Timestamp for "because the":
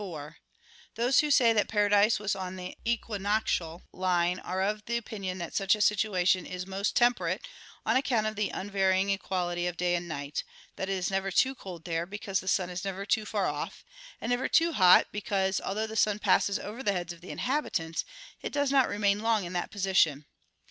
12.07-12.47